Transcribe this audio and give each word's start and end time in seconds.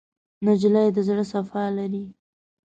نجلۍ 0.45 0.87
د 0.95 0.97
زړه 1.07 1.23
صفا 1.31 1.63
لري. 1.77 2.05